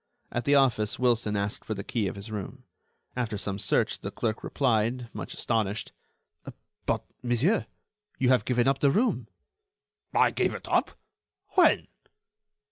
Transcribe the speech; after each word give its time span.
At 0.31 0.45
the 0.45 0.55
office 0.55 0.97
Wilson 0.97 1.37
asked 1.37 1.63
for 1.63 1.75
the 1.75 1.83
key 1.83 2.07
of 2.07 2.15
his 2.15 2.31
room. 2.31 2.63
After 3.15 3.37
some 3.37 3.59
search 3.59 3.99
the 3.99 4.09
clerk 4.09 4.43
replied, 4.43 5.09
much 5.13 5.35
astonished: 5.35 5.91
"But, 6.87 7.03
monsieur, 7.21 7.67
you 8.17 8.29
have 8.29 8.43
given 8.43 8.67
up 8.67 8.79
the 8.79 8.89
room." 8.89 9.27
"I 10.11 10.31
gave 10.31 10.55
it 10.55 10.67
up? 10.67 10.89
When?" 11.49 11.87